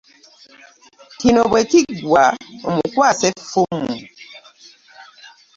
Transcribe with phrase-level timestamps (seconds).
[1.19, 2.25] Kino bwe kiggwa
[2.67, 3.95] amukwasa effumu.